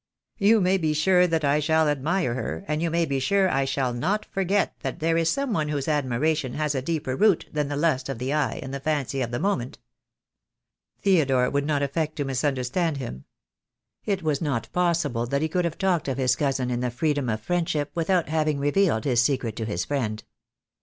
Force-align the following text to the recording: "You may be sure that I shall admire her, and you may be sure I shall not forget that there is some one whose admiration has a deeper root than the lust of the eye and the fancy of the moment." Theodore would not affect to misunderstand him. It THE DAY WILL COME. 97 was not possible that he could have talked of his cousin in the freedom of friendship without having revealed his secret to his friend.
"You 0.39 0.61
may 0.61 0.79
be 0.79 0.93
sure 0.93 1.27
that 1.27 1.45
I 1.45 1.59
shall 1.59 1.87
admire 1.87 2.33
her, 2.33 2.65
and 2.67 2.81
you 2.81 2.89
may 2.89 3.05
be 3.05 3.19
sure 3.19 3.47
I 3.47 3.65
shall 3.65 3.93
not 3.93 4.25
forget 4.25 4.73
that 4.79 4.99
there 4.99 5.15
is 5.15 5.29
some 5.29 5.53
one 5.53 5.67
whose 5.69 5.87
admiration 5.87 6.53
has 6.55 6.73
a 6.73 6.81
deeper 6.81 7.15
root 7.15 7.45
than 7.51 7.67
the 7.67 7.75
lust 7.75 8.09
of 8.09 8.17
the 8.17 8.33
eye 8.33 8.59
and 8.63 8.73
the 8.73 8.79
fancy 8.79 9.21
of 9.21 9.29
the 9.29 9.37
moment." 9.37 9.77
Theodore 11.03 11.51
would 11.51 11.67
not 11.67 11.83
affect 11.83 12.15
to 12.15 12.25
misunderstand 12.25 12.97
him. 12.97 13.25
It 14.03 14.15
THE 14.15 14.15
DAY 14.15 14.15
WILL 14.15 14.15
COME. 14.15 14.25
97 14.25 14.25
was 14.25 14.41
not 14.61 14.71
possible 14.73 15.25
that 15.27 15.41
he 15.43 15.47
could 15.47 15.65
have 15.65 15.77
talked 15.77 16.07
of 16.07 16.17
his 16.17 16.35
cousin 16.35 16.71
in 16.71 16.79
the 16.79 16.89
freedom 16.89 17.29
of 17.29 17.41
friendship 17.41 17.91
without 17.93 18.27
having 18.27 18.57
revealed 18.59 19.03
his 19.03 19.21
secret 19.21 19.55
to 19.57 19.65
his 19.65 19.85
friend. 19.85 20.23